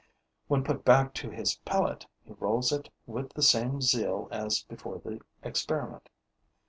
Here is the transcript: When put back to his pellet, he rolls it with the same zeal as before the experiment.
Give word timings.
When 0.47 0.63
put 0.63 0.83
back 0.83 1.13
to 1.13 1.29
his 1.29 1.57
pellet, 1.57 2.07
he 2.23 2.33
rolls 2.33 2.71
it 2.71 2.89
with 3.05 3.31
the 3.33 3.43
same 3.43 3.81
zeal 3.81 4.27
as 4.31 4.63
before 4.63 4.97
the 4.97 5.21
experiment. 5.43 6.09